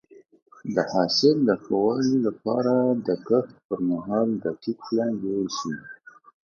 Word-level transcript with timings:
د 0.75 0.77
حاصل 0.91 1.35
د 1.47 1.49
ښه 1.63 1.73
والي 1.85 2.15
لپاره 2.27 2.75
د 3.07 3.09
کښت 3.27 3.55
پر 3.67 3.79
مهال 3.89 4.27
دقیق 4.45 4.77
پلان 4.87 5.11
جوړ 5.23 5.45
شي. 5.57 5.73